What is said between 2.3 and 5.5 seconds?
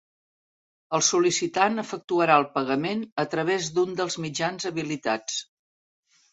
el pagament a través d'un dels mitjans habilitats.